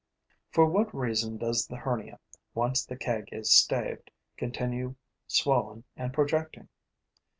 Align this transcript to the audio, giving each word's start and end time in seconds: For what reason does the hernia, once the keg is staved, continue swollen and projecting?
For 0.49 0.65
what 0.65 0.95
reason 0.95 1.37
does 1.37 1.67
the 1.67 1.75
hernia, 1.75 2.17
once 2.55 2.83
the 2.83 2.97
keg 2.97 3.27
is 3.31 3.51
staved, 3.51 4.09
continue 4.35 4.95
swollen 5.27 5.83
and 5.95 6.11
projecting? 6.11 6.69